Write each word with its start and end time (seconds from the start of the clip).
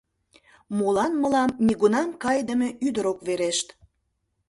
Молан 0.77 1.13
мылам 1.21 1.51
нигунам 1.65 2.09
кайыдыме 2.23 2.69
ӱдыр 2.87 3.05
ок 3.11 3.19
верешт? 3.27 3.67